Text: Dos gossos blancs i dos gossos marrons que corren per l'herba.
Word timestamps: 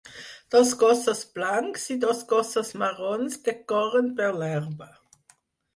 Dos 0.53 0.69
gossos 0.83 1.21
blancs 1.35 1.85
i 1.97 1.97
dos 2.05 2.23
gossos 2.33 2.73
marrons 2.85 3.39
que 3.45 3.57
corren 3.75 4.13
per 4.23 4.33
l'herba. 4.41 4.91